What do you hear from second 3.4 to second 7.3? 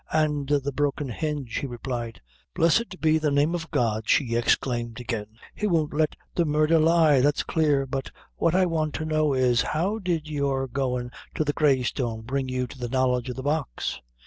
of God!" she exclaimed again "He won't let the murdher lie,